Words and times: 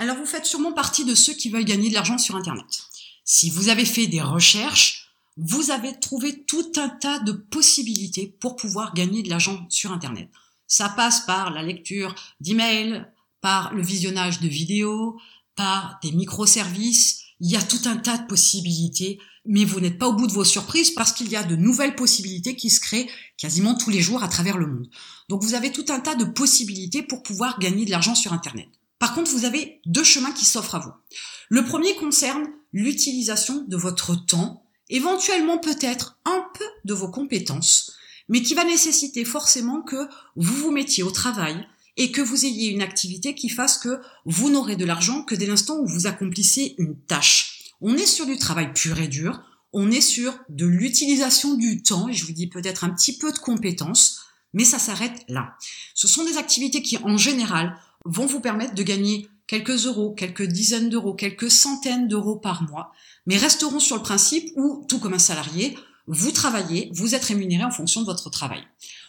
Alors 0.00 0.16
vous 0.16 0.26
faites 0.26 0.46
sûrement 0.46 0.72
partie 0.72 1.04
de 1.04 1.16
ceux 1.16 1.34
qui 1.34 1.50
veulent 1.50 1.64
gagner 1.64 1.88
de 1.88 1.94
l'argent 1.94 2.18
sur 2.18 2.36
Internet. 2.36 2.84
Si 3.24 3.50
vous 3.50 3.68
avez 3.68 3.84
fait 3.84 4.06
des 4.06 4.22
recherches, 4.22 5.08
vous 5.36 5.72
avez 5.72 5.98
trouvé 5.98 6.44
tout 6.44 6.72
un 6.76 6.88
tas 6.88 7.18
de 7.18 7.32
possibilités 7.32 8.34
pour 8.40 8.54
pouvoir 8.54 8.94
gagner 8.94 9.24
de 9.24 9.28
l'argent 9.28 9.66
sur 9.68 9.92
Internet. 9.92 10.28
Ça 10.68 10.88
passe 10.88 11.20
par 11.20 11.50
la 11.50 11.62
lecture 11.62 12.14
d'emails, 12.40 13.06
par 13.40 13.74
le 13.74 13.82
visionnage 13.82 14.40
de 14.40 14.48
vidéos, 14.48 15.18
par 15.56 15.98
des 16.02 16.12
microservices. 16.12 17.24
Il 17.40 17.50
y 17.50 17.56
a 17.56 17.62
tout 17.62 17.80
un 17.86 17.96
tas 17.96 18.18
de 18.18 18.26
possibilités, 18.26 19.18
mais 19.46 19.64
vous 19.64 19.80
n'êtes 19.80 19.98
pas 19.98 20.08
au 20.08 20.12
bout 20.12 20.28
de 20.28 20.32
vos 20.32 20.44
surprises 20.44 20.92
parce 20.92 21.12
qu'il 21.12 21.28
y 21.28 21.36
a 21.36 21.42
de 21.42 21.56
nouvelles 21.56 21.96
possibilités 21.96 22.54
qui 22.54 22.70
se 22.70 22.80
créent 22.80 23.10
quasiment 23.36 23.74
tous 23.74 23.90
les 23.90 24.00
jours 24.00 24.22
à 24.22 24.28
travers 24.28 24.58
le 24.58 24.66
monde. 24.68 24.88
Donc 25.28 25.42
vous 25.42 25.54
avez 25.54 25.72
tout 25.72 25.86
un 25.88 25.98
tas 25.98 26.14
de 26.14 26.24
possibilités 26.24 27.02
pour 27.02 27.24
pouvoir 27.24 27.58
gagner 27.58 27.84
de 27.84 27.90
l'argent 27.90 28.14
sur 28.14 28.32
Internet. 28.32 28.68
Par 28.98 29.14
contre, 29.14 29.30
vous 29.30 29.44
avez 29.44 29.80
deux 29.86 30.04
chemins 30.04 30.32
qui 30.32 30.44
s'offrent 30.44 30.74
à 30.74 30.80
vous. 30.80 30.92
Le 31.48 31.64
premier 31.64 31.94
concerne 31.96 32.46
l'utilisation 32.72 33.64
de 33.66 33.76
votre 33.76 34.14
temps, 34.14 34.64
éventuellement 34.90 35.58
peut-être 35.58 36.18
un 36.24 36.44
peu 36.54 36.64
de 36.84 36.94
vos 36.94 37.08
compétences, 37.08 37.92
mais 38.28 38.42
qui 38.42 38.54
va 38.54 38.64
nécessiter 38.64 39.24
forcément 39.24 39.82
que 39.82 40.08
vous 40.36 40.54
vous 40.54 40.70
mettiez 40.70 41.02
au 41.02 41.10
travail 41.10 41.66
et 41.96 42.12
que 42.12 42.20
vous 42.20 42.44
ayez 42.44 42.68
une 42.68 42.82
activité 42.82 43.34
qui 43.34 43.48
fasse 43.48 43.78
que 43.78 44.00
vous 44.24 44.50
n'aurez 44.50 44.76
de 44.76 44.84
l'argent 44.84 45.22
que 45.22 45.34
dès 45.34 45.46
l'instant 45.46 45.78
où 45.78 45.86
vous 45.86 46.06
accomplissez 46.06 46.74
une 46.78 46.96
tâche. 46.96 47.72
On 47.80 47.96
est 47.96 48.06
sur 48.06 48.26
du 48.26 48.36
travail 48.36 48.72
pur 48.72 48.98
et 48.98 49.08
dur, 49.08 49.40
on 49.72 49.90
est 49.90 50.00
sur 50.00 50.38
de 50.48 50.66
l'utilisation 50.66 51.54
du 51.54 51.82
temps, 51.82 52.08
et 52.08 52.14
je 52.14 52.24
vous 52.24 52.32
dis 52.32 52.46
peut-être 52.46 52.84
un 52.84 52.90
petit 52.90 53.18
peu 53.18 53.32
de 53.32 53.38
compétences, 53.38 54.20
mais 54.54 54.64
ça 54.64 54.78
s'arrête 54.78 55.24
là. 55.28 55.56
Ce 55.94 56.08
sont 56.08 56.24
des 56.24 56.38
activités 56.38 56.82
qui, 56.82 56.98
en 56.98 57.16
général, 57.16 57.76
vont 58.04 58.26
vous 58.26 58.40
permettre 58.40 58.74
de 58.74 58.82
gagner 58.82 59.28
quelques 59.46 59.86
euros, 59.86 60.12
quelques 60.12 60.44
dizaines 60.44 60.90
d'euros, 60.90 61.14
quelques 61.14 61.50
centaines 61.50 62.06
d'euros 62.06 62.36
par 62.36 62.62
mois, 62.62 62.92
mais 63.26 63.36
resteront 63.36 63.80
sur 63.80 63.96
le 63.96 64.02
principe 64.02 64.50
où, 64.56 64.84
tout 64.88 64.98
comme 64.98 65.14
un 65.14 65.18
salarié, 65.18 65.76
vous 66.06 66.30
travaillez, 66.30 66.90
vous 66.94 67.14
êtes 67.14 67.24
rémunéré 67.24 67.64
en 67.64 67.70
fonction 67.70 68.00
de 68.00 68.06
votre 68.06 68.30
travail. 68.30 68.62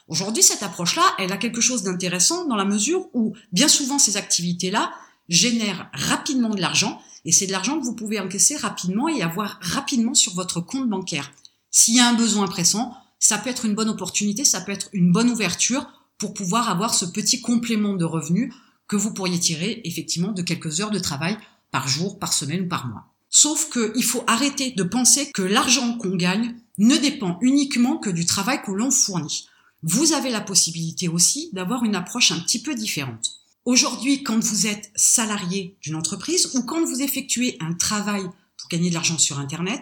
Aujourd'hui, 0.07 0.43
cette 0.43 0.63
approche-là, 0.63 1.03
elle 1.19 1.31
a 1.31 1.37
quelque 1.37 1.61
chose 1.61 1.83
d'intéressant 1.83 2.45
dans 2.45 2.55
la 2.55 2.65
mesure 2.65 3.07
où, 3.13 3.33
bien 3.51 3.67
souvent, 3.67 3.99
ces 3.99 4.17
activités-là 4.17 4.91
génèrent 5.29 5.89
rapidement 5.93 6.49
de 6.49 6.59
l'argent, 6.59 6.99
et 7.25 7.31
c'est 7.31 7.47
de 7.47 7.51
l'argent 7.51 7.77
que 7.77 7.85
vous 7.85 7.95
pouvez 7.95 8.19
encaisser 8.19 8.55
rapidement 8.55 9.07
et 9.07 9.21
avoir 9.21 9.59
rapidement 9.61 10.13
sur 10.13 10.33
votre 10.33 10.61
compte 10.61 10.89
bancaire. 10.89 11.31
S'il 11.69 11.95
y 11.95 11.99
a 11.99 12.07
un 12.07 12.15
besoin 12.15 12.47
pressant, 12.47 12.95
ça 13.19 13.37
peut 13.37 13.49
être 13.49 13.65
une 13.65 13.75
bonne 13.75 13.89
opportunité, 13.89 14.43
ça 14.43 14.61
peut 14.61 14.71
être 14.71 14.89
une 14.93 15.11
bonne 15.11 15.29
ouverture 15.29 15.85
pour 16.17 16.33
pouvoir 16.33 16.69
avoir 16.69 16.93
ce 16.93 17.05
petit 17.05 17.41
complément 17.41 17.93
de 17.93 18.05
revenus 18.05 18.53
que 18.89 18.97
vous 18.97 19.13
pourriez 19.13 19.39
tirer 19.39 19.81
effectivement 19.85 20.33
de 20.33 20.41
quelques 20.41 20.81
heures 20.81 20.91
de 20.91 20.99
travail 20.99 21.37
par 21.71 21.87
jour, 21.87 22.19
par 22.19 22.33
semaine 22.33 22.61
ou 22.61 22.67
par 22.67 22.87
mois. 22.87 23.05
Sauf 23.29 23.69
qu'il 23.71 24.03
faut 24.03 24.23
arrêter 24.27 24.71
de 24.71 24.83
penser 24.83 25.31
que 25.31 25.43
l'argent 25.43 25.97
qu'on 25.97 26.15
gagne 26.15 26.55
ne 26.79 26.97
dépend 26.97 27.37
uniquement 27.41 27.97
que 27.97 28.09
du 28.09 28.25
travail 28.25 28.61
que 28.63 28.71
l'on 28.71 28.89
fournit. 28.89 29.47
Vous 29.83 30.13
avez 30.13 30.31
la 30.31 30.41
possibilité 30.41 31.07
aussi 31.07 31.51
d'avoir 31.53 31.83
une 31.83 31.95
approche 31.95 32.31
un 32.31 32.39
petit 32.39 32.61
peu 32.61 32.73
différente. 32.73 33.39
Aujourd'hui, 33.65 34.23
quand 34.23 34.43
vous 34.43 34.65
êtes 34.65 34.91
salarié 34.95 35.77
d'une 35.81 35.95
entreprise 35.95 36.55
ou 36.55 36.63
quand 36.63 36.83
vous 36.83 37.01
effectuez 37.01 37.57
un 37.59 37.73
travail 37.73 38.23
pour 38.57 38.69
gagner 38.69 38.89
de 38.89 38.95
l'argent 38.95 39.19
sur 39.19 39.37
Internet, 39.39 39.81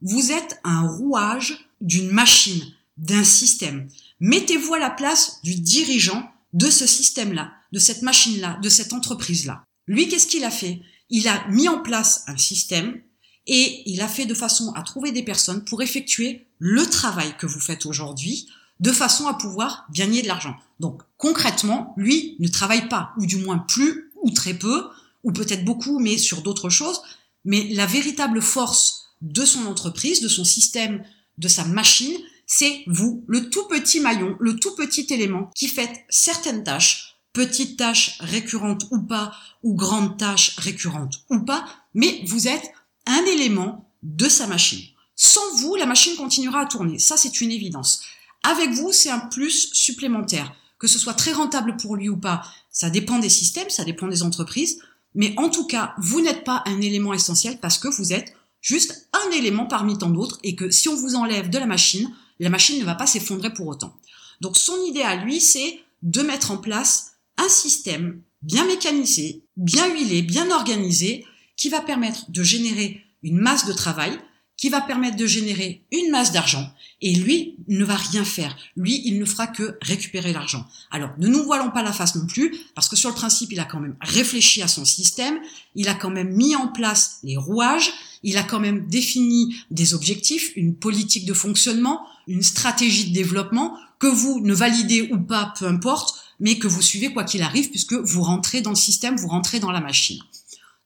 vous 0.00 0.32
êtes 0.32 0.58
un 0.64 0.88
rouage 0.88 1.68
d'une 1.82 2.10
machine, 2.10 2.64
d'un 2.96 3.24
système. 3.24 3.88
Mettez-vous 4.20 4.74
à 4.74 4.78
la 4.78 4.90
place 4.90 5.40
du 5.42 5.56
dirigeant 5.56 6.30
de 6.54 6.70
ce 6.70 6.86
système-là, 6.86 7.52
de 7.72 7.78
cette 7.78 8.02
machine-là, 8.02 8.58
de 8.62 8.68
cette 8.68 8.92
entreprise-là. 8.92 9.64
Lui, 9.86 10.08
qu'est-ce 10.08 10.26
qu'il 10.26 10.44
a 10.44 10.50
fait? 10.50 10.80
Il 11.10 11.28
a 11.28 11.46
mis 11.48 11.68
en 11.68 11.80
place 11.80 12.24
un 12.26 12.36
système 12.36 13.00
et 13.46 13.82
il 13.86 14.00
a 14.00 14.08
fait 14.08 14.26
de 14.26 14.34
façon 14.34 14.72
à 14.74 14.82
trouver 14.82 15.12
des 15.12 15.22
personnes 15.22 15.64
pour 15.64 15.82
effectuer 15.82 16.46
le 16.58 16.86
travail 16.86 17.36
que 17.38 17.46
vous 17.46 17.60
faites 17.60 17.86
aujourd'hui 17.86 18.48
de 18.80 18.92
façon 18.92 19.26
à 19.26 19.34
pouvoir 19.34 19.86
gagner 19.92 20.22
de 20.22 20.28
l'argent. 20.28 20.56
Donc 20.80 21.02
concrètement, 21.16 21.94
lui 21.96 22.36
ne 22.40 22.48
travaille 22.48 22.88
pas, 22.88 23.12
ou 23.18 23.26
du 23.26 23.36
moins 23.36 23.58
plus, 23.58 24.10
ou 24.22 24.30
très 24.30 24.54
peu, 24.54 24.88
ou 25.22 25.32
peut-être 25.32 25.64
beaucoup, 25.64 25.98
mais 25.98 26.18
sur 26.18 26.42
d'autres 26.42 26.68
choses. 26.68 27.00
Mais 27.44 27.68
la 27.72 27.86
véritable 27.86 28.42
force 28.42 29.06
de 29.22 29.44
son 29.44 29.66
entreprise, 29.66 30.20
de 30.20 30.28
son 30.28 30.44
système, 30.44 31.04
de 31.38 31.48
sa 31.48 31.64
machine, 31.64 32.16
c'est 32.46 32.82
vous, 32.86 33.24
le 33.26 33.50
tout 33.50 33.66
petit 33.68 34.00
maillon, 34.00 34.36
le 34.38 34.56
tout 34.56 34.74
petit 34.74 35.06
élément 35.10 35.50
qui 35.54 35.68
fait 35.68 36.04
certaines 36.08 36.62
tâches, 36.62 37.15
petites 37.36 37.76
tâches 37.76 38.16
récurrentes 38.20 38.86
ou 38.90 39.02
pas, 39.02 39.30
ou 39.62 39.74
grandes 39.74 40.16
tâches 40.16 40.56
récurrentes 40.56 41.20
ou 41.28 41.40
pas, 41.40 41.66
mais 41.92 42.22
vous 42.26 42.48
êtes 42.48 42.72
un 43.04 43.22
élément 43.26 43.90
de 44.02 44.26
sa 44.26 44.46
machine. 44.46 44.82
Sans 45.16 45.54
vous, 45.58 45.76
la 45.76 45.84
machine 45.84 46.16
continuera 46.16 46.60
à 46.60 46.66
tourner. 46.66 46.98
Ça, 46.98 47.18
c'est 47.18 47.42
une 47.42 47.50
évidence. 47.50 48.00
Avec 48.42 48.70
vous, 48.70 48.90
c'est 48.90 49.10
un 49.10 49.18
plus 49.18 49.70
supplémentaire. 49.74 50.54
Que 50.78 50.86
ce 50.86 50.98
soit 50.98 51.12
très 51.12 51.32
rentable 51.32 51.76
pour 51.76 51.96
lui 51.96 52.08
ou 52.08 52.16
pas, 52.16 52.42
ça 52.70 52.88
dépend 52.88 53.18
des 53.18 53.28
systèmes, 53.28 53.68
ça 53.68 53.84
dépend 53.84 54.08
des 54.08 54.22
entreprises. 54.22 54.78
Mais 55.14 55.34
en 55.36 55.50
tout 55.50 55.66
cas, 55.66 55.94
vous 55.98 56.22
n'êtes 56.22 56.44
pas 56.44 56.62
un 56.64 56.80
élément 56.80 57.12
essentiel 57.12 57.58
parce 57.60 57.76
que 57.76 57.88
vous 57.88 58.14
êtes 58.14 58.32
juste 58.62 59.10
un 59.12 59.30
élément 59.32 59.66
parmi 59.66 59.98
tant 59.98 60.10
d'autres 60.10 60.38
et 60.42 60.56
que 60.56 60.70
si 60.70 60.88
on 60.88 60.96
vous 60.96 61.16
enlève 61.16 61.50
de 61.50 61.58
la 61.58 61.66
machine, 61.66 62.10
la 62.40 62.48
machine 62.48 62.78
ne 62.80 62.84
va 62.84 62.94
pas 62.94 63.06
s'effondrer 63.06 63.52
pour 63.52 63.66
autant. 63.66 63.94
Donc 64.40 64.56
son 64.56 64.80
idée 64.84 65.02
à 65.02 65.16
lui, 65.16 65.40
c'est 65.40 65.80
de 66.02 66.22
mettre 66.22 66.50
en 66.50 66.56
place 66.56 67.15
un 67.38 67.48
système 67.48 68.20
bien 68.42 68.64
mécanisé, 68.66 69.42
bien 69.56 69.92
huilé, 69.92 70.22
bien 70.22 70.50
organisé, 70.50 71.24
qui 71.56 71.68
va 71.68 71.80
permettre 71.80 72.30
de 72.30 72.42
générer 72.42 73.02
une 73.22 73.38
masse 73.38 73.66
de 73.66 73.72
travail, 73.72 74.18
qui 74.56 74.68
va 74.70 74.80
permettre 74.80 75.16
de 75.16 75.26
générer 75.26 75.84
une 75.92 76.10
masse 76.10 76.32
d'argent. 76.32 76.72
Et 77.02 77.14
lui 77.14 77.56
ne 77.68 77.84
va 77.84 77.96
rien 77.96 78.24
faire. 78.24 78.56
Lui, 78.74 79.02
il 79.04 79.18
ne 79.18 79.26
fera 79.26 79.46
que 79.46 79.76
récupérer 79.82 80.32
l'argent. 80.32 80.66
Alors, 80.90 81.10
ne 81.18 81.28
nous 81.28 81.44
voilons 81.44 81.70
pas 81.70 81.82
la 81.82 81.92
face 81.92 82.14
non 82.14 82.26
plus, 82.26 82.56
parce 82.74 82.88
que 82.88 82.96
sur 82.96 83.10
le 83.10 83.14
principe, 83.14 83.52
il 83.52 83.60
a 83.60 83.66
quand 83.66 83.80
même 83.80 83.96
réfléchi 84.00 84.62
à 84.62 84.68
son 84.68 84.86
système, 84.86 85.38
il 85.74 85.88
a 85.88 85.94
quand 85.94 86.10
même 86.10 86.34
mis 86.34 86.56
en 86.56 86.68
place 86.68 87.18
les 87.22 87.36
rouages, 87.36 87.92
il 88.22 88.38
a 88.38 88.42
quand 88.42 88.60
même 88.60 88.86
défini 88.86 89.56
des 89.70 89.92
objectifs, 89.92 90.52
une 90.56 90.74
politique 90.74 91.26
de 91.26 91.34
fonctionnement, 91.34 92.06
une 92.26 92.42
stratégie 92.42 93.10
de 93.10 93.14
développement, 93.14 93.76
que 93.98 94.06
vous 94.06 94.40
ne 94.40 94.54
validez 94.54 95.08
ou 95.12 95.18
pas, 95.18 95.52
peu 95.58 95.66
importe, 95.66 96.18
mais 96.40 96.58
que 96.58 96.68
vous 96.68 96.82
suivez 96.82 97.12
quoi 97.12 97.24
qu'il 97.24 97.42
arrive, 97.42 97.70
puisque 97.70 97.94
vous 97.94 98.22
rentrez 98.22 98.60
dans 98.60 98.70
le 98.70 98.76
système, 98.76 99.16
vous 99.16 99.28
rentrez 99.28 99.60
dans 99.60 99.72
la 99.72 99.80
machine. 99.80 100.20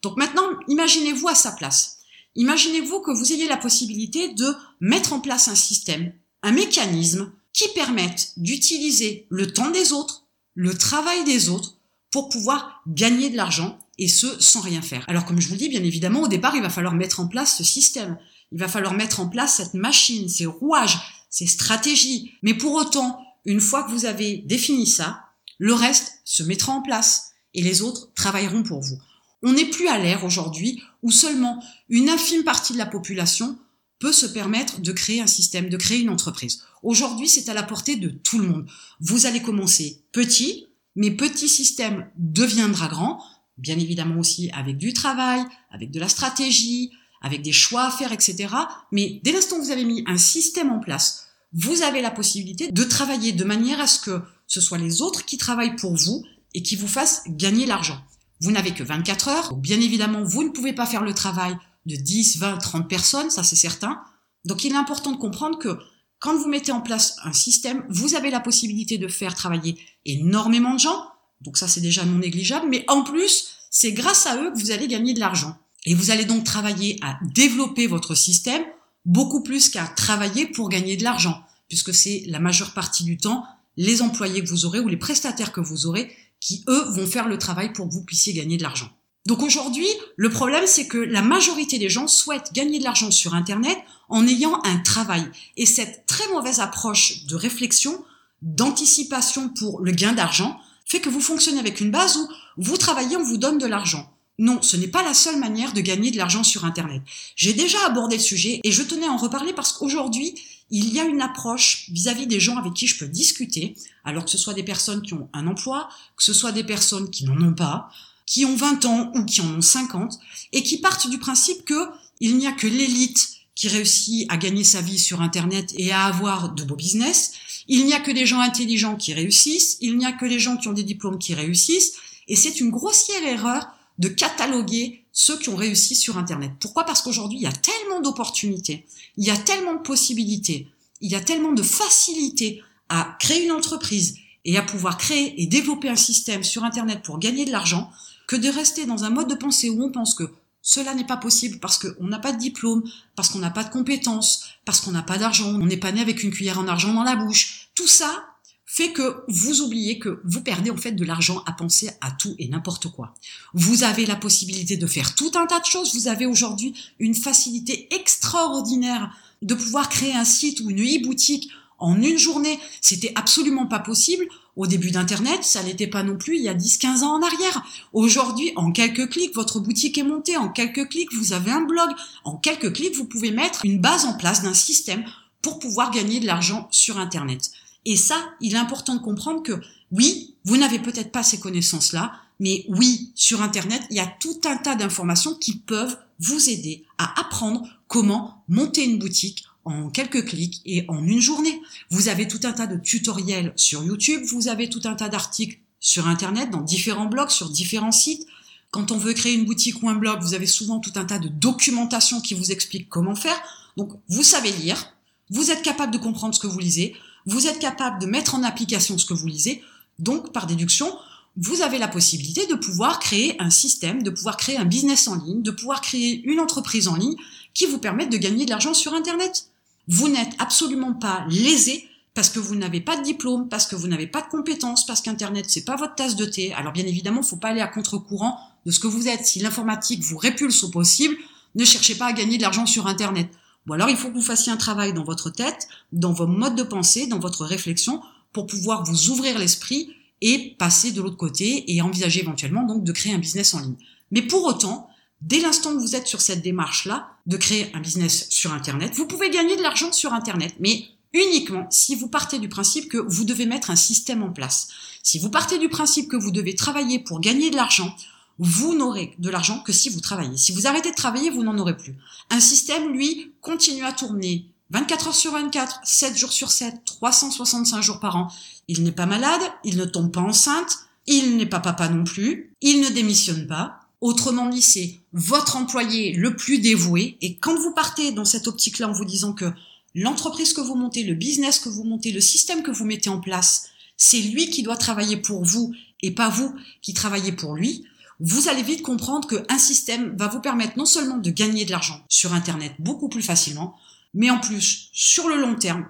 Donc 0.03 0.17
maintenant, 0.17 0.43
imaginez-vous 0.69 1.29
à 1.29 1.35
sa 1.35 1.53
place. 1.53 1.99
Imaginez-vous 2.37 3.01
que 3.01 3.11
vous 3.11 3.33
ayez 3.33 3.49
la 3.49 3.57
possibilité 3.57 4.33
de 4.35 4.55
mettre 4.81 5.13
en 5.13 5.21
place 5.21 5.49
un 5.49 5.55
système, 5.55 6.13
un 6.43 6.53
mécanisme 6.53 7.33
qui 7.53 7.69
permette 7.75 8.33
d'utiliser 8.37 9.27
le 9.31 9.53
temps 9.53 9.71
des 9.71 9.93
autres, 9.93 10.25
le 10.55 10.77
travail 10.77 11.25
des 11.25 11.49
autres, 11.49 11.77
pour 12.11 12.29
pouvoir 12.29 12.83
gagner 12.87 13.31
de 13.31 13.37
l'argent, 13.37 13.79
et 13.99 14.09
ce, 14.09 14.41
sans 14.41 14.61
rien 14.61 14.83
faire. 14.83 15.05
Alors 15.09 15.27
comme 15.27 15.41
je 15.41 15.49
vous 15.49 15.57
dis, 15.57 15.69
bien 15.69 15.85
évidemment, 15.85 16.23
au 16.23 16.29
départ, 16.29 16.57
il 16.57 16.63
va 16.63 16.71
falloir 16.71 16.95
mettre 16.95 17.21
en 17.21 17.29
place 17.29 17.59
ce 17.59 17.65
système. 17.65 18.19
Il 18.51 18.59
va 18.59 18.69
falloir 18.69 18.95
mettre 18.95 19.21
en 19.21 19.29
place 19.29 19.57
cette 19.57 19.75
machine, 19.75 20.29
ces 20.29 20.47
rouages, 20.47 20.99
ces 21.29 21.47
stratégies. 21.47 22.33
Mais 22.43 22.55
pour 22.55 22.75
autant, 22.75 23.21
une 23.45 23.61
fois 23.61 23.83
que 23.83 23.91
vous 23.91 24.07
avez 24.07 24.39
défini 24.39 24.87
ça, 24.87 25.25
le 25.61 25.75
reste 25.75 26.23
se 26.25 26.43
mettra 26.43 26.73
en 26.73 26.81
place 26.81 27.33
et 27.53 27.63
les 27.63 27.83
autres 27.83 28.11
travailleront 28.15 28.63
pour 28.63 28.81
vous. 28.81 28.99
On 29.43 29.53
n'est 29.53 29.67
plus 29.67 29.89
à 29.89 29.99
l'ère 29.99 30.25
aujourd'hui 30.25 30.83
où 31.03 31.11
seulement 31.11 31.63
une 31.91 32.09
infime 32.09 32.45
partie 32.45 32.73
de 32.73 32.79
la 32.79 32.87
population 32.87 33.59
peut 33.99 34.13
se 34.13 34.25
permettre 34.25 34.81
de 34.81 34.93
créer 34.93 35.21
un 35.21 35.27
système, 35.27 35.69
de 35.69 35.77
créer 35.77 36.01
une 36.01 36.09
entreprise. 36.09 36.63
Aujourd'hui, 36.83 37.29
c'est 37.29 37.51
à 37.51 37.55
la 37.55 37.63
portée 37.63 37.97
de 37.97 38.09
tout 38.09 38.39
le 38.39 38.49
monde. 38.49 38.67
Vous 39.01 39.27
allez 39.27 39.43
commencer 39.43 40.03
petit, 40.13 40.67
mais 40.97 41.11
petit 41.11 41.49
système 41.49 42.11
deviendra 42.17 42.89
grand, 42.89 43.23
bien 43.59 43.79
évidemment 43.79 44.19
aussi 44.19 44.51
avec 44.55 44.79
du 44.79 44.95
travail, 44.95 45.43
avec 45.71 45.91
de 45.91 46.01
la 46.01 46.09
stratégie, 46.09 46.91
avec 47.21 47.43
des 47.43 47.53
choix 47.53 47.85
à 47.85 47.91
faire, 47.91 48.13
etc. 48.13 48.49
Mais 48.93 49.21
dès 49.23 49.33
l'instant 49.33 49.57
où 49.57 49.63
vous 49.63 49.71
avez 49.71 49.85
mis 49.85 50.05
un 50.07 50.17
système 50.17 50.71
en 50.71 50.81
place, 50.81 51.27
vous 51.53 51.83
avez 51.83 52.01
la 52.01 52.11
possibilité 52.11 52.73
de 52.73 52.85
travailler 52.85 53.33
de 53.33 53.45
manière 53.45 53.81
à 53.81 53.87
ce 53.87 54.01
que 54.01 54.23
ce 54.51 54.61
soit 54.61 54.79
les 54.79 55.01
autres 55.01 55.25
qui 55.25 55.39
travaillent 55.39 55.77
pour 55.77 55.95
vous 55.97 56.25
et 56.55 56.63
qui 56.63 56.77
vous 56.77 56.89
fassent 56.89 57.23
gagner 57.29 57.67
l'argent. 57.67 57.99
Vous 58.41 58.51
n'avez 58.51 58.73
que 58.75 58.83
24 58.83 59.29
heures. 59.29 59.55
bien 59.55 59.81
évidemment, 59.81 60.25
vous 60.25 60.43
ne 60.43 60.49
pouvez 60.49 60.73
pas 60.73 60.87
faire 60.87 61.05
le 61.05 61.15
travail 61.15 61.57
de 61.87 61.95
10, 61.95 62.39
20, 62.39 62.59
30 62.59 62.89
personnes, 62.89 63.31
ça 63.31 63.45
c'est 63.45 63.57
certain. 63.57 64.03
Donc 64.45 64.65
il 64.65 64.73
est 64.73 64.77
important 64.77 65.13
de 65.13 65.19
comprendre 65.19 65.59
que 65.59 65.79
quand 66.19 66.37
vous 66.37 66.49
mettez 66.49 66.73
en 66.73 66.81
place 66.81 67.17
un 67.25 67.33
système, 67.33 67.85
vous 67.89 68.17
avez 68.17 68.31
la 68.31 68.41
possibilité 68.41 68.99
de 68.99 69.07
faire 69.07 69.35
travailler 69.35 69.79
énormément 70.05 70.75
de 70.75 70.81
gens. 70.81 71.07
Donc 71.41 71.57
ça 71.57 71.69
c'est 71.69 71.81
déjà 71.81 72.05
non 72.05 72.19
négligeable, 72.19 72.67
mais 72.69 72.85
en 72.89 73.05
plus, 73.05 73.51
c'est 73.71 73.93
grâce 73.93 74.27
à 74.27 74.37
eux 74.37 74.51
que 74.53 74.59
vous 74.59 74.73
allez 74.73 74.89
gagner 74.89 75.15
de 75.15 75.21
l'argent. 75.21 75.57
Et 75.87 75.95
vous 75.95 76.11
allez 76.11 76.25
donc 76.25 76.43
travailler 76.43 76.99
à 77.03 77.19
développer 77.35 77.87
votre 77.87 78.17
système 78.17 78.65
beaucoup 79.05 79.43
plus 79.43 79.69
qu'à 79.69 79.87
travailler 79.87 80.47
pour 80.47 80.69
gagner 80.69 80.97
de 80.97 81.05
l'argent, 81.05 81.41
puisque 81.69 81.95
c'est 81.95 82.25
la 82.27 82.41
majeure 82.41 82.75
partie 82.75 83.05
du 83.05 83.17
temps 83.17 83.45
les 83.77 84.03
employés 84.03 84.43
que 84.43 84.49
vous 84.49 84.65
aurez 84.65 84.81
ou 84.81 84.89
les 84.89 84.97
prestataires 84.97 85.53
que 85.53 85.61
vous 85.61 85.87
aurez 85.87 86.15
qui, 86.41 86.65
eux, 86.69 86.85
vont 86.91 87.07
faire 87.07 87.29
le 87.29 87.39
travail 87.39 87.73
pour 87.73 87.89
que 87.89 87.93
vous 87.93 88.05
puissiez 88.05 88.33
gagner 88.33 88.57
de 88.57 88.63
l'argent. 88.63 88.91
Donc 89.27 89.43
aujourd'hui, 89.43 89.87
le 90.17 90.31
problème, 90.31 90.65
c'est 90.67 90.89
que 90.89 90.99
la 90.99 91.23
majorité 91.23 91.79
des 91.79 91.91
gens 91.91 92.09
souhaitent 92.09 92.53
gagner 92.53 92.79
de 92.79 92.85
l'argent 92.85 93.11
sur 93.11 93.35
Internet 93.35 93.79
en 94.09 94.27
ayant 94.27 94.61
un 94.65 94.79
travail. 94.79 95.25
Et 95.57 95.67
cette 95.67 96.07
très 96.07 96.27
mauvaise 96.33 96.61
approche 96.61 97.27
de 97.27 97.37
réflexion, 97.37 98.03
d'anticipation 98.43 99.51
pour 99.51 99.81
le 99.81 99.93
gain 99.93 100.15
d'argent, 100.15 100.59
fait 100.87 101.01
que 101.01 101.11
vous 101.11 101.21
fonctionnez 101.21 101.61
avec 101.61 101.81
une 101.81 101.91
base 101.91 102.17
où 102.17 102.29
vous 102.57 102.77
travaillez, 102.79 103.17
on 103.17 103.23
vous 103.23 103.37
donne 103.37 103.59
de 103.59 103.67
l'argent. 103.67 104.11
Non, 104.39 104.63
ce 104.63 104.79
n'est 104.79 104.89
pas 104.89 105.03
la 105.03 105.13
seule 105.13 105.39
manière 105.39 105.75
de 105.75 105.83
gagner 105.83 106.11
de 106.11 106.17
l'argent 106.17 106.43
sur 106.43 106.65
Internet. 106.65 107.03
J'ai 107.37 107.53
déjà 107.53 107.79
abordé 107.85 108.17
le 108.17 108.23
sujet 108.23 108.59
et 108.65 108.73
je 108.73 108.83
tenais 108.83 109.07
à 109.07 109.13
en 109.13 109.19
reparler 109.19 109.53
parce 109.53 109.73
qu'aujourd'hui, 109.73 110.35
il 110.71 110.93
y 110.93 111.01
a 111.01 111.05
une 111.05 111.21
approche 111.21 111.87
vis-à-vis 111.91 112.27
des 112.27 112.41
gens 112.41 112.57
avec 112.57 112.75
qui 112.75 112.87
je 112.87 112.99
peux 112.99 113.09
discuter, 113.09 113.75
alors 114.05 114.25
que 114.25 114.31
ce 114.31 114.39
soit 114.39 114.55
des 114.55 114.63
personnes 114.63 115.03
qui 115.03 115.15
ont 115.15 115.29
un 115.33 115.47
emploi, 115.47 115.89
que 116.17 116.25
ce 116.25 116.33
soit 116.33 116.53
des 116.53 116.65
personnes 116.65 117.11
qui 117.11 117.25
n'en 117.25 117.41
ont 117.41 117.55
pas, 117.55 117.91
qui 118.27 118.45
ont 118.45 118.55
20 118.55 118.85
ans 118.85 119.13
ou 119.15 119.25
qui 119.25 119.41
en 119.41 119.55
ont 119.55 119.61
50, 119.61 120.19
et 120.53 120.63
qui 120.63 120.79
partent 120.79 121.09
du 121.09 121.19
principe 121.19 121.65
que 121.65 121.89
il 122.21 122.37
n'y 122.37 122.47
a 122.47 122.53
que 122.53 122.67
l'élite 122.67 123.31
qui 123.55 123.69
réussit 123.69 124.27
à 124.31 124.37
gagner 124.37 124.65
sa 124.65 124.81
vie 124.81 124.99
sur 124.99 125.21
Internet 125.21 125.75
et 125.77 125.93
à 125.93 126.05
avoir 126.05 126.55
de 126.55 126.63
beaux 126.65 126.77
business. 126.77 127.33
Il 127.69 127.85
n'y 127.85 127.93
a 127.93 128.01
que 128.01 128.11
des 128.11 128.25
gens 128.25 128.41
intelligents 128.41 128.97
qui 128.97 129.13
réussissent. 129.13 129.77
Il 129.81 129.99
n'y 129.99 130.07
a 130.07 130.13
que 130.13 130.25
les 130.25 130.39
gens 130.39 130.57
qui 130.57 130.69
ont 130.69 130.73
des 130.73 130.83
diplômes 130.83 131.19
qui 131.19 131.35
réussissent. 131.35 131.93
Et 132.29 132.37
c'est 132.37 132.61
une 132.61 132.71
grossière 132.71 133.23
erreur 133.25 133.69
de 133.99 134.09
cataloguer 134.09 135.00
ceux 135.13 135.39
qui 135.39 135.49
ont 135.49 135.57
réussi 135.57 135.95
sur 135.95 136.19
Internet. 136.19 136.53
Pourquoi? 136.61 136.85
Parce 136.85 137.03
qu'aujourd'hui, 137.03 137.39
il 137.39 137.43
y 137.43 137.47
a 137.47 137.53
tellement 137.53 138.01
d'opportunités, 138.01 138.87
il 139.17 139.25
y 139.25 139.31
a 139.31 139.37
tellement 139.37 139.75
de 139.75 139.83
possibilités, 139.83 140.69
il 141.01 141.11
y 141.11 141.15
a 141.15 141.21
tellement 141.21 141.53
de 141.53 141.63
facilité 141.63 142.63
à 142.89 143.17
créer 143.19 143.45
une 143.45 143.53
entreprise 143.53 144.17
et 144.45 144.57
à 144.57 144.63
pouvoir 144.63 144.99
créer 144.99 145.41
et 145.43 145.47
développer 145.47 145.89
un 145.89 145.97
système 145.97 146.43
sur 146.43 146.65
Internet 146.65 147.03
pour 147.03 147.19
gagner 147.19 147.45
de 147.45 147.53
l'argent 147.53 147.91
que 148.27 148.37
de 148.37 148.49
rester 148.49 148.87
dans 148.87 149.05
un 149.05 149.11
mode 149.11 149.29
de 149.29 149.35
pensée 149.35 149.71
où 149.71 149.83
on 149.83 149.91
pense 149.91 150.15
que 150.15 150.31
cela 150.63 150.95
n'est 150.95 151.07
pas 151.07 151.17
possible 151.17 151.59
parce 151.59 151.79
qu'on 151.79 152.07
n'a 152.07 152.19
pas 152.19 152.33
de 152.33 152.39
diplôme, 152.39 152.83
parce 153.17 153.29
qu'on 153.29 153.39
n'a 153.39 153.51
pas 153.51 153.65
de 153.65 153.71
compétences, 153.71 154.45
parce 154.65 154.81
qu'on 154.81 154.93
n'a 154.93 155.03
pas 155.03 155.19
d'argent, 155.19 155.49
on 155.49 155.67
n'est 155.67 155.77
pas 155.77 155.93
né 155.93 156.01
avec 156.01 156.23
une 156.23 156.31
cuillère 156.31 156.59
en 156.59 156.69
argent 156.69 156.93
dans 156.93 157.03
la 157.03 157.17
bouche. 157.17 157.71
Tout 157.75 157.87
ça, 157.87 158.30
fait 158.73 158.93
que 158.93 159.25
vous 159.27 159.63
oubliez 159.63 159.99
que 159.99 160.21
vous 160.25 160.43
perdez 160.43 160.71
en 160.71 160.77
fait 160.77 160.93
de 160.93 161.05
l'argent 161.05 161.43
à 161.45 161.51
penser 161.51 161.91
à 162.01 162.13
tout 162.13 162.37
et 162.39 162.47
n'importe 162.47 162.87
quoi. 162.87 163.17
Vous 163.53 163.83
avez 163.83 164.07
la 164.07 164.15
possibilité 164.15 164.77
de 164.77 164.87
faire 164.87 165.17
tout 165.17 165.33
un 165.35 165.47
tas 165.47 165.59
de 165.59 165.65
choses. 165.65 165.93
Vous 165.93 166.07
avez 166.07 166.25
aujourd'hui 166.25 166.73
une 167.01 167.17
facilité 167.17 167.93
extraordinaire 167.93 169.13
de 169.43 169.57
pouvoir 169.57 169.89
créer 169.89 170.15
un 170.15 170.25
site 170.25 170.61
ou 170.61 170.71
une 170.71 170.85
e-boutique 170.85 171.51
en 171.81 172.01
une 172.01 172.17
journée. 172.17 172.61
C'était 172.81 173.11
absolument 173.17 173.67
pas 173.67 173.81
possible. 173.81 174.29
Au 174.55 174.69
début 174.69 174.93
d'Internet, 174.93 175.43
ça 175.43 175.65
n'était 175.65 175.89
pas 175.89 176.05
non 176.05 176.17
plus 176.17 176.37
il 176.37 176.43
y 176.45 176.49
a 176.49 176.55
10-15 176.55 177.03
ans 177.03 177.17
en 177.17 177.23
arrière. 177.23 177.65
Aujourd'hui, 177.93 178.53
en 178.55 178.71
quelques 178.71 179.11
clics, 179.11 179.35
votre 179.35 179.59
boutique 179.59 179.99
est 179.99 180.05
montée. 180.05 180.37
En 180.37 180.49
quelques 180.49 180.89
clics, 180.91 181.13
vous 181.13 181.33
avez 181.33 181.51
un 181.51 181.63
blog. 181.63 181.91
En 182.23 182.37
quelques 182.37 182.73
clics, 182.73 182.95
vous 182.95 183.07
pouvez 183.07 183.33
mettre 183.33 183.65
une 183.65 183.81
base 183.81 184.05
en 184.05 184.15
place 184.15 184.45
d'un 184.45 184.55
système 184.55 185.05
pour 185.43 185.59
pouvoir 185.59 185.91
gagner 185.91 186.21
de 186.21 186.27
l'argent 186.27 186.69
sur 186.71 186.99
Internet. 186.99 187.51
Et 187.87 187.97
ça, 187.97 188.17
il 188.41 188.55
est 188.55 188.59
important 188.59 188.95
de 188.95 189.01
comprendre 189.01 189.43
que 189.43 189.61
oui, 189.91 190.35
vous 190.45 190.57
n'avez 190.57 190.79
peut-être 190.79 191.13
pas 191.13 191.23
ces 191.23 191.41
connaissances-là, 191.41 192.13
mais 192.39 192.65
oui, 192.69 193.13
sur 193.15 193.43
Internet, 193.43 193.83
il 193.91 193.97
y 193.97 194.01
a 194.01 194.13
tout 194.21 194.41
un 194.45 194.57
tas 194.57 194.75
d'informations 194.75 195.35
qui 195.35 195.57
peuvent 195.57 195.99
vous 196.21 196.49
aider 196.49 196.85
à 196.99 197.21
apprendre 197.21 197.67
comment 197.89 198.45
monter 198.49 198.85
une 198.85 198.99
boutique 198.99 199.45
en 199.65 199.91
quelques 199.91 200.25
clics 200.25 200.63
et 200.65 200.85
en 200.89 201.05
une 201.05 201.21
journée. 201.21 201.61
Vous 201.91 202.09
avez 202.09 202.27
tout 202.29 202.41
un 202.45 202.53
tas 202.53 202.67
de 202.67 202.79
tutoriels 202.79 203.53
sur 203.57 203.85
YouTube, 203.85 204.23
vous 204.25 204.49
avez 204.49 204.69
tout 204.71 204.81
un 204.85 204.95
tas 204.95 205.09
d'articles 205.09 205.59
sur 205.81 206.07
Internet, 206.09 206.51
dans 206.51 206.61
différents 206.61 207.07
blogs, 207.07 207.31
sur 207.31 207.51
différents 207.51 207.93
sites. 207.93 208.27
Quand 208.71 208.93
on 208.93 208.99
veut 208.99 209.15
créer 209.15 209.35
une 209.35 209.45
boutique 209.45 209.83
ou 209.83 209.89
un 209.89 209.95
blog, 209.95 210.23
vous 210.23 210.35
avez 210.35 210.47
souvent 210.47 210.79
tout 210.79 210.93
un 210.95 211.05
tas 211.05 211.19
de 211.19 211.29
documentation 211.29 212.21
qui 212.21 212.35
vous 212.35 212.53
explique 212.53 212.89
comment 212.89 213.17
faire. 213.17 213.37
Donc, 213.77 213.93
vous 214.09 214.23
savez 214.23 214.53
lire, 214.53 214.95
vous 215.31 215.51
êtes 215.51 215.63
capable 215.63 215.93
de 215.93 215.99
comprendre 215.99 216.35
ce 216.35 216.41
que 216.41 216.47
vous 216.47 216.59
lisez, 216.59 216.95
vous 217.27 217.47
êtes 217.47 217.59
capable 217.59 218.01
de 218.01 218.07
mettre 218.07 218.35
en 218.35 218.43
application 218.43 218.99
ce 218.99 219.07
que 219.07 219.15
vous 219.15 219.27
lisez, 219.27 219.63
donc 219.99 220.33
par 220.33 220.47
déduction, 220.47 220.93
vous 221.37 221.63
avez 221.63 221.79
la 221.79 221.89
possibilité 221.89 222.47
de 222.47 222.55
pouvoir 222.55 222.99
créer 222.99 223.41
un 223.41 223.51
système, 223.51 224.03
de 224.03 224.11
pouvoir 224.11 224.37
créer 224.37 224.57
un 224.57 224.65
business 224.65 225.09
en 225.09 225.15
ligne, 225.15 225.43
de 225.43 225.51
pouvoir 225.51 225.81
créer 225.81 226.23
une 226.25 226.41
entreprise 226.41 226.89
en 226.89 226.97
ligne 226.97 227.17
qui 227.55 227.67
vous 227.67 227.79
permette 227.79 228.11
de 228.11 228.17
gagner 228.17 228.45
de 228.45 228.51
l'argent 228.51 228.75
sur 228.75 228.95
Internet. 228.95 229.47
Vous 229.89 230.09
n'êtes 230.09 230.33
absolument 230.39 230.95
pas 230.95 231.25
lésé 231.29 231.87
parce 232.15 232.29
que 232.29 232.41
vous 232.41 232.57
n'avez 232.57 232.81
pas 232.81 232.97
de 232.97 233.03
diplôme, 233.03 233.49
parce 233.49 233.67
que 233.67 233.77
vous 233.77 233.87
n'avez 233.87 234.09
pas 234.09 234.21
de 234.21 234.29
compétences, 234.29 234.85
parce 234.85 235.01
qu'Internet 235.01 235.47
c'est 235.49 235.65
pas 235.65 235.77
votre 235.77 235.95
tasse 235.95 236.17
de 236.17 236.25
thé. 236.25 236.53
Alors 236.55 236.73
bien 236.73 236.87
évidemment, 236.87 237.23
faut 237.23 237.37
pas 237.37 237.49
aller 237.49 237.61
à 237.61 237.69
contre-courant 237.69 238.39
de 238.67 238.71
ce 238.71 238.81
que 238.81 238.89
vous 238.89 239.09
êtes. 239.09 239.25
Si 239.25 239.39
l'informatique 239.39 240.03
vous 240.03 240.19
répulse 240.19 240.65
au 240.65 240.71
possible, 240.71 241.17
ne 241.55 241.65
cherchez 241.65 241.95
pas 241.95 242.07
à 242.07 242.13
gagner 242.13 242.37
de 242.37 242.43
l'argent 242.43 242.67
sur 242.67 242.87
Internet. 242.87 243.31
Ou 243.69 243.75
alors 243.75 243.89
il 243.89 243.97
faut 243.97 244.09
que 244.09 244.15
vous 244.15 244.23
fassiez 244.23 244.53
un 244.53 244.57
travail 244.57 244.93
dans 244.93 245.05
votre 245.05 245.31
tête, 245.31 245.69
dans 245.93 246.13
vos 246.13 246.27
modes 246.27 246.57
de 246.57 246.63
pensée, 246.63 247.07
dans 247.07 247.19
votre 247.19 247.45
réflexion, 247.45 248.03
pour 248.33 248.47
pouvoir 248.47 248.85
vous 248.85 249.11
ouvrir 249.11 249.39
l'esprit 249.39 249.91
et 250.21 250.55
passer 250.59 250.93
de 250.93 251.01
l'autre 251.01 251.17
côté 251.17 251.73
et 251.73 251.83
envisager 251.83 252.21
éventuellement 252.21 252.63
donc 252.63 252.85
de 252.85 252.93
créer 252.93 253.15
un 253.15 253.19
business 253.19 253.55
en 253.55 253.61
ligne. 253.61 253.77
Mais 254.11 254.23
pour 254.23 254.45
autant, 254.45 254.89
dès 255.21 255.41
l'instant 255.41 255.73
où 255.73 255.81
vous 255.81 255.97
êtes 255.97 256.07
sur 256.07 256.21
cette 256.21 256.43
démarche-là, 256.43 257.09
de 257.27 257.37
créer 257.37 257.71
un 257.75 257.81
business 257.81 258.29
sur 258.31 258.53
Internet, 258.53 258.95
vous 258.95 259.07
pouvez 259.07 259.31
gagner 259.31 259.57
de 259.57 259.63
l'argent 259.63 259.93
sur 259.93 260.13
Internet, 260.13 260.55
mais 260.59 260.85
uniquement 261.13 261.67
si 261.71 261.95
vous 261.95 262.09
partez 262.09 262.39
du 262.39 262.49
principe 262.49 262.89
que 262.89 262.99
vous 262.99 263.25
devez 263.25 263.47
mettre 263.47 263.71
un 263.71 263.77
système 263.77 264.23
en 264.23 264.31
place. 264.31 264.69
Si 265.03 265.19
vous 265.19 265.31
partez 265.31 265.59
du 265.59 265.69
principe 265.69 266.09
que 266.09 266.17
vous 266.17 266.31
devez 266.31 266.55
travailler 266.55 266.99
pour 266.99 267.21
gagner 267.21 267.51
de 267.51 267.57
l'argent, 267.57 267.95
vous 268.41 268.75
n'aurez 268.75 269.15
de 269.19 269.29
l'argent 269.29 269.61
que 269.61 269.71
si 269.71 269.91
vous 269.91 270.01
travaillez. 270.01 270.39
Si 270.39 270.53
vous 270.53 270.67
arrêtez 270.67 270.91
de 270.91 270.97
travailler, 270.97 271.29
vous 271.29 271.43
n'en 271.43 271.59
aurez 271.59 271.77
plus. 271.77 271.95
Un 272.31 272.41
système, 272.41 272.91
lui, 272.91 273.33
continue 273.43 273.85
à 273.85 273.93
tourner 273.93 274.47
24 274.71 275.09
heures 275.09 275.15
sur 275.15 275.33
24, 275.33 275.81
7 275.85 276.17
jours 276.17 276.33
sur 276.33 276.51
7, 276.51 276.75
365 276.87 277.83
jours 277.83 278.01
par 278.01 278.17
an. 278.17 278.29
Il 278.67 278.83
n'est 278.83 278.93
pas 278.93 279.05
malade, 279.05 279.43
il 279.63 279.77
ne 279.77 279.85
tombe 279.85 280.11
pas 280.11 280.23
enceinte, 280.23 280.79
il 281.07 281.37
n'est 281.37 281.45
pas 281.45 281.61
papa 281.61 281.91
non 281.91 282.05
plus, 282.05 282.55
il 282.63 282.81
ne 282.81 282.89
démissionne 282.89 283.47
pas. 283.47 283.81
Autrement 284.01 284.49
dit, 284.49 284.63
c'est 284.63 284.97
votre 285.13 285.57
employé 285.57 286.15
le 286.15 286.35
plus 286.35 286.61
dévoué. 286.61 287.19
Et 287.21 287.37
quand 287.37 287.55
vous 287.59 287.75
partez 287.75 288.13
dans 288.13 288.25
cette 288.25 288.49
optique-là 288.49 288.89
en 288.89 288.93
vous 288.93 289.05
disant 289.05 289.35
que 289.35 289.53
l'entreprise 289.95 290.55
que 290.55 290.63
vous 290.63 290.77
montez, 290.77 291.03
le 291.03 291.15
business 291.15 291.59
que 291.59 291.69
vous 291.69 291.85
montez, 291.85 292.11
le 292.11 292.23
système 292.23 292.63
que 292.63 292.71
vous 292.71 292.87
mettez 292.87 293.11
en 293.11 293.21
place, 293.21 293.69
c'est 293.99 294.23
lui 294.23 294.49
qui 294.49 294.63
doit 294.63 294.79
travailler 294.79 295.19
pour 295.19 295.45
vous 295.45 295.75
et 296.01 296.13
pas 296.13 296.31
vous 296.31 296.55
qui 296.81 296.95
travaillez 296.95 297.33
pour 297.33 297.55
lui, 297.55 297.85
vous 298.21 298.49
allez 298.49 298.63
vite 298.63 298.83
comprendre 298.83 299.27
qu'un 299.27 299.59
système 299.59 300.15
va 300.17 300.29
vous 300.29 300.41
permettre 300.41 300.77
non 300.77 300.85
seulement 300.85 301.17
de 301.17 301.31
gagner 301.31 301.65
de 301.65 301.71
l'argent 301.71 302.05
sur 302.09 302.35
Internet 302.35 302.75
beaucoup 302.79 303.09
plus 303.09 303.23
facilement, 303.23 303.75
mais 304.13 304.31
en 304.31 304.39
plus, 304.39 304.91
sur 304.93 305.29
le 305.29 305.37
long 305.37 305.55
terme, 305.55 305.87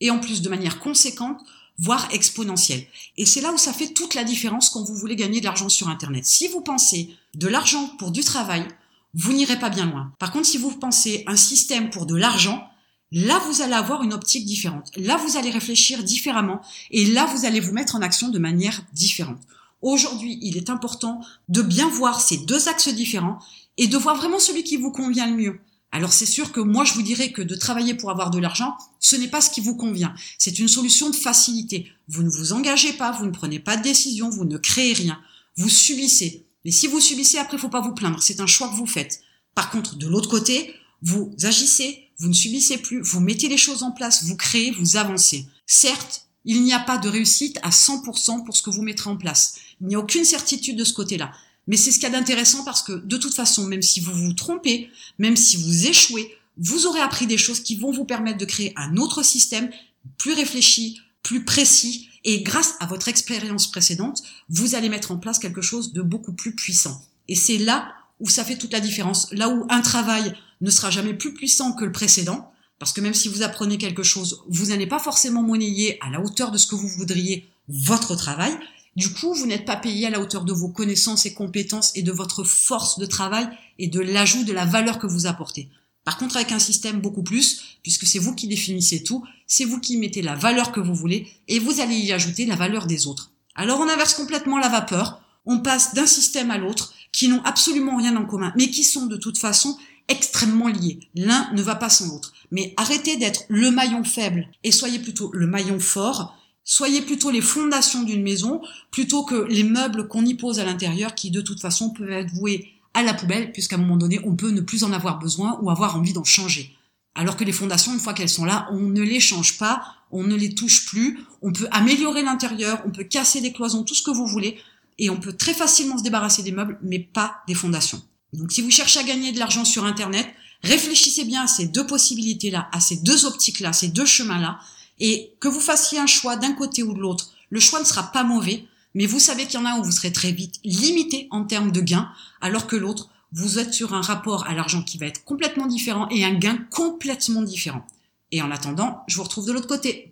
et 0.00 0.10
en 0.10 0.18
plus 0.18 0.42
de 0.42 0.48
manière 0.48 0.80
conséquente, 0.80 1.40
voire 1.78 2.08
exponentielle. 2.12 2.84
Et 3.16 3.26
c'est 3.26 3.40
là 3.40 3.52
où 3.52 3.58
ça 3.58 3.72
fait 3.72 3.94
toute 3.94 4.14
la 4.14 4.24
différence 4.24 4.68
quand 4.68 4.82
vous 4.82 4.94
voulez 4.94 5.16
gagner 5.16 5.40
de 5.40 5.44
l'argent 5.44 5.68
sur 5.68 5.88
Internet. 5.88 6.24
Si 6.26 6.48
vous 6.48 6.60
pensez 6.60 7.16
de 7.34 7.48
l'argent 7.48 7.88
pour 7.98 8.10
du 8.10 8.22
travail, 8.22 8.66
vous 9.14 9.32
n'irez 9.32 9.58
pas 9.58 9.70
bien 9.70 9.86
loin. 9.86 10.12
Par 10.18 10.32
contre, 10.32 10.46
si 10.46 10.58
vous 10.58 10.70
pensez 10.70 11.24
un 11.26 11.36
système 11.36 11.90
pour 11.90 12.06
de 12.06 12.16
l'argent, 12.16 12.68
là, 13.10 13.38
vous 13.46 13.62
allez 13.62 13.74
avoir 13.74 14.02
une 14.02 14.12
optique 14.12 14.44
différente. 14.44 14.90
Là, 14.96 15.16
vous 15.16 15.36
allez 15.36 15.50
réfléchir 15.50 16.02
différemment. 16.02 16.60
Et 16.90 17.06
là, 17.06 17.26
vous 17.26 17.44
allez 17.44 17.60
vous 17.60 17.72
mettre 17.72 17.94
en 17.94 18.02
action 18.02 18.28
de 18.28 18.38
manière 18.38 18.82
différente. 18.92 19.40
Aujourd'hui, 19.82 20.38
il 20.42 20.56
est 20.56 20.70
important 20.70 21.20
de 21.48 21.60
bien 21.60 21.88
voir 21.88 22.20
ces 22.20 22.38
deux 22.38 22.68
axes 22.68 22.88
différents 22.88 23.38
et 23.76 23.88
de 23.88 23.96
voir 23.98 24.16
vraiment 24.16 24.38
celui 24.38 24.64
qui 24.64 24.76
vous 24.76 24.92
convient 24.92 25.26
le 25.26 25.36
mieux. 25.36 25.60
Alors 25.90 26.12
c'est 26.12 26.26
sûr 26.26 26.52
que 26.52 26.60
moi 26.60 26.84
je 26.84 26.94
vous 26.94 27.02
dirais 27.02 27.32
que 27.32 27.42
de 27.42 27.54
travailler 27.54 27.92
pour 27.92 28.10
avoir 28.10 28.30
de 28.30 28.38
l'argent, 28.38 28.76
ce 28.98 29.14
n'est 29.16 29.28
pas 29.28 29.42
ce 29.42 29.50
qui 29.50 29.60
vous 29.60 29.76
convient. 29.76 30.14
C'est 30.38 30.58
une 30.58 30.68
solution 30.68 31.10
de 31.10 31.16
facilité. 31.16 31.92
Vous 32.08 32.22
ne 32.22 32.30
vous 32.30 32.54
engagez 32.54 32.94
pas, 32.94 33.12
vous 33.12 33.26
ne 33.26 33.30
prenez 33.30 33.58
pas 33.58 33.76
de 33.76 33.82
décision, 33.82 34.30
vous 34.30 34.46
ne 34.46 34.56
créez 34.56 34.94
rien. 34.94 35.20
Vous 35.56 35.68
subissez. 35.68 36.46
Mais 36.64 36.70
si 36.70 36.86
vous 36.86 37.00
subissez, 37.00 37.36
après, 37.38 37.58
faut 37.58 37.68
pas 37.68 37.82
vous 37.82 37.92
plaindre. 37.92 38.22
C'est 38.22 38.40
un 38.40 38.46
choix 38.46 38.68
que 38.68 38.76
vous 38.76 38.86
faites. 38.86 39.20
Par 39.54 39.70
contre, 39.70 39.96
de 39.96 40.06
l'autre 40.06 40.30
côté, 40.30 40.74
vous 41.02 41.34
agissez, 41.42 42.08
vous 42.18 42.28
ne 42.28 42.32
subissez 42.32 42.78
plus, 42.78 43.02
vous 43.02 43.20
mettez 43.20 43.48
les 43.48 43.58
choses 43.58 43.82
en 43.82 43.90
place, 43.90 44.24
vous 44.24 44.36
créez, 44.36 44.70
vous 44.70 44.96
avancez. 44.96 45.46
Certes, 45.66 46.28
il 46.44 46.62
n'y 46.62 46.72
a 46.72 46.80
pas 46.80 46.98
de 46.98 47.08
réussite 47.08 47.58
à 47.62 47.70
100% 47.70 48.44
pour 48.44 48.56
ce 48.56 48.62
que 48.62 48.70
vous 48.70 48.82
mettrez 48.82 49.10
en 49.10 49.16
place. 49.16 49.56
Il 49.80 49.86
n'y 49.86 49.94
a 49.94 49.98
aucune 49.98 50.24
certitude 50.24 50.76
de 50.76 50.84
ce 50.84 50.92
côté-là. 50.92 51.32
Mais 51.68 51.76
c'est 51.76 51.92
ce 51.92 51.98
qu'il 51.98 52.08
y 52.08 52.14
a 52.14 52.18
d'intéressant 52.18 52.64
parce 52.64 52.82
que 52.82 52.92
de 52.92 53.16
toute 53.16 53.34
façon, 53.34 53.66
même 53.66 53.82
si 53.82 54.00
vous 54.00 54.12
vous 54.12 54.32
trompez, 54.32 54.90
même 55.18 55.36
si 55.36 55.56
vous 55.56 55.86
échouez, 55.86 56.36
vous 56.58 56.86
aurez 56.86 57.00
appris 57.00 57.26
des 57.26 57.38
choses 57.38 57.60
qui 57.60 57.76
vont 57.76 57.92
vous 57.92 58.04
permettre 58.04 58.38
de 58.38 58.44
créer 58.44 58.72
un 58.76 58.96
autre 58.96 59.22
système 59.22 59.70
plus 60.18 60.32
réfléchi, 60.32 61.00
plus 61.22 61.44
précis. 61.44 62.08
Et 62.24 62.42
grâce 62.42 62.74
à 62.80 62.86
votre 62.86 63.08
expérience 63.08 63.70
précédente, 63.70 64.22
vous 64.48 64.74
allez 64.74 64.88
mettre 64.88 65.12
en 65.12 65.18
place 65.18 65.38
quelque 65.38 65.62
chose 65.62 65.92
de 65.92 66.02
beaucoup 66.02 66.32
plus 66.32 66.54
puissant. 66.54 67.02
Et 67.28 67.34
c'est 67.34 67.58
là 67.58 67.92
où 68.20 68.28
ça 68.28 68.44
fait 68.44 68.58
toute 68.58 68.72
la 68.72 68.80
différence. 68.80 69.28
Là 69.32 69.48
où 69.48 69.66
un 69.68 69.80
travail 69.80 70.34
ne 70.60 70.70
sera 70.70 70.90
jamais 70.90 71.14
plus 71.14 71.34
puissant 71.34 71.72
que 71.72 71.84
le 71.84 71.92
précédent, 71.92 72.51
parce 72.82 72.92
que 72.92 73.00
même 73.00 73.14
si 73.14 73.28
vous 73.28 73.42
apprenez 73.42 73.78
quelque 73.78 74.02
chose, 74.02 74.42
vous 74.48 74.66
n'allez 74.66 74.88
pas 74.88 74.98
forcément 74.98 75.44
monnayer 75.44 75.98
à 76.04 76.10
la 76.10 76.20
hauteur 76.20 76.50
de 76.50 76.58
ce 76.58 76.66
que 76.66 76.74
vous 76.74 76.88
voudriez 76.88 77.46
votre 77.68 78.16
travail. 78.16 78.52
Du 78.96 79.12
coup, 79.12 79.32
vous 79.34 79.46
n'êtes 79.46 79.64
pas 79.64 79.76
payé 79.76 80.08
à 80.08 80.10
la 80.10 80.18
hauteur 80.18 80.44
de 80.44 80.52
vos 80.52 80.68
connaissances 80.68 81.24
et 81.24 81.32
compétences 81.32 81.92
et 81.94 82.02
de 82.02 82.10
votre 82.10 82.42
force 82.42 82.98
de 82.98 83.06
travail 83.06 83.48
et 83.78 83.86
de 83.86 84.00
l'ajout 84.00 84.42
de 84.42 84.52
la 84.52 84.64
valeur 84.64 84.98
que 84.98 85.06
vous 85.06 85.26
apportez. 85.26 85.68
Par 86.02 86.18
contre, 86.18 86.34
avec 86.34 86.50
un 86.50 86.58
système 86.58 87.00
beaucoup 87.00 87.22
plus, 87.22 87.78
puisque 87.84 88.04
c'est 88.04 88.18
vous 88.18 88.34
qui 88.34 88.48
définissez 88.48 89.04
tout, 89.04 89.24
c'est 89.46 89.64
vous 89.64 89.78
qui 89.78 89.96
mettez 89.96 90.20
la 90.20 90.34
valeur 90.34 90.72
que 90.72 90.80
vous 90.80 90.96
voulez 90.96 91.28
et 91.46 91.60
vous 91.60 91.78
allez 91.78 91.94
y 91.94 92.10
ajouter 92.10 92.46
la 92.46 92.56
valeur 92.56 92.88
des 92.88 93.06
autres. 93.06 93.30
Alors 93.54 93.78
on 93.78 93.88
inverse 93.88 94.14
complètement 94.14 94.58
la 94.58 94.68
vapeur, 94.68 95.22
on 95.46 95.60
passe 95.60 95.94
d'un 95.94 96.08
système 96.08 96.50
à 96.50 96.58
l'autre 96.58 96.92
qui 97.12 97.28
n'ont 97.28 97.44
absolument 97.44 97.96
rien 97.96 98.16
en 98.16 98.26
commun, 98.26 98.52
mais 98.56 98.70
qui 98.70 98.82
sont 98.82 99.06
de 99.06 99.16
toute 99.16 99.38
façon 99.38 99.78
extrêmement 100.08 100.68
liés. 100.68 100.98
L'un 101.14 101.50
ne 101.52 101.62
va 101.62 101.74
pas 101.74 101.88
sans 101.88 102.08
l'autre. 102.08 102.32
Mais 102.52 102.74
arrêtez 102.76 103.16
d'être 103.16 103.44
le 103.48 103.72
maillon 103.72 104.04
faible 104.04 104.46
et 104.62 104.70
soyez 104.70 105.00
plutôt 105.00 105.30
le 105.32 105.48
maillon 105.48 105.80
fort. 105.80 106.38
Soyez 106.62 107.02
plutôt 107.02 107.32
les 107.32 107.40
fondations 107.40 108.04
d'une 108.04 108.22
maison 108.22 108.60
plutôt 108.92 109.24
que 109.24 109.46
les 109.48 109.64
meubles 109.64 110.06
qu'on 110.06 110.24
y 110.24 110.34
pose 110.34 110.60
à 110.60 110.64
l'intérieur 110.64 111.16
qui 111.16 111.32
de 111.32 111.40
toute 111.40 111.60
façon 111.60 111.90
peuvent 111.90 112.10
être 112.10 112.32
voués 112.32 112.68
à 112.94 113.02
la 113.02 113.14
poubelle 113.14 113.50
puisqu'à 113.50 113.76
un 113.76 113.80
moment 113.80 113.96
donné 113.96 114.20
on 114.24 114.36
peut 114.36 114.50
ne 114.50 114.60
plus 114.60 114.84
en 114.84 114.92
avoir 114.92 115.18
besoin 115.18 115.58
ou 115.62 115.70
avoir 115.70 115.96
envie 115.96 116.12
d'en 116.12 116.22
changer. 116.22 116.76
Alors 117.14 117.36
que 117.36 117.44
les 117.44 117.52
fondations, 117.52 117.92
une 117.92 117.98
fois 117.98 118.14
qu'elles 118.14 118.28
sont 118.28 118.44
là, 118.44 118.68
on 118.70 118.80
ne 118.80 119.02
les 119.02 119.20
change 119.20 119.58
pas, 119.58 119.82
on 120.10 120.22
ne 120.22 120.34
les 120.34 120.54
touche 120.54 120.86
plus, 120.86 121.20
on 121.42 121.52
peut 121.52 121.68
améliorer 121.70 122.22
l'intérieur, 122.22 122.82
on 122.86 122.90
peut 122.90 123.04
casser 123.04 123.40
des 123.40 123.52
cloisons, 123.52 123.82
tout 123.82 123.94
ce 123.94 124.02
que 124.02 124.10
vous 124.10 124.26
voulez, 124.26 124.58
et 124.98 125.10
on 125.10 125.20
peut 125.20 125.32
très 125.32 125.52
facilement 125.52 125.98
se 125.98 126.02
débarrasser 126.02 126.42
des 126.42 126.52
meubles, 126.52 126.78
mais 126.82 127.00
pas 127.00 127.42
des 127.46 127.54
fondations. 127.54 128.02
Donc 128.32 128.52
si 128.52 128.62
vous 128.62 128.70
cherchez 128.70 129.00
à 129.00 129.04
gagner 129.04 129.32
de 129.32 129.38
l'argent 129.38 129.64
sur 129.64 129.84
Internet, 129.84 130.26
réfléchissez 130.62 131.24
bien 131.24 131.44
à 131.44 131.46
ces 131.46 131.66
deux 131.66 131.86
possibilités-là, 131.86 132.68
à 132.72 132.80
ces 132.80 132.96
deux 132.96 133.26
optiques-là, 133.26 133.72
ces 133.72 133.88
deux 133.88 134.06
chemins-là, 134.06 134.58
et 135.00 135.32
que 135.40 135.48
vous 135.48 135.60
fassiez 135.60 135.98
un 135.98 136.06
choix 136.06 136.36
d'un 136.36 136.52
côté 136.52 136.82
ou 136.82 136.94
de 136.94 137.00
l'autre. 137.00 137.32
Le 137.50 137.60
choix 137.60 137.80
ne 137.80 137.84
sera 137.84 138.12
pas 138.12 138.24
mauvais, 138.24 138.64
mais 138.94 139.06
vous 139.06 139.18
savez 139.18 139.46
qu'il 139.46 139.60
y 139.60 139.62
en 139.62 139.66
a 139.66 139.78
où 139.78 139.84
vous 139.84 139.92
serez 139.92 140.12
très 140.12 140.32
vite 140.32 140.60
limité 140.64 141.28
en 141.30 141.44
termes 141.44 141.72
de 141.72 141.80
gains, 141.80 142.10
alors 142.40 142.66
que 142.66 142.76
l'autre, 142.76 143.10
vous 143.32 143.58
êtes 143.58 143.72
sur 143.72 143.94
un 143.94 144.02
rapport 144.02 144.46
à 144.46 144.54
l'argent 144.54 144.82
qui 144.82 144.98
va 144.98 145.06
être 145.06 145.24
complètement 145.24 145.66
différent 145.66 146.08
et 146.10 146.24
un 146.24 146.34
gain 146.34 146.58
complètement 146.70 147.42
différent. 147.42 147.86
Et 148.30 148.42
en 148.42 148.50
attendant, 148.50 149.02
je 149.08 149.16
vous 149.16 149.22
retrouve 149.22 149.46
de 149.46 149.52
l'autre 149.52 149.68
côté. 149.68 150.11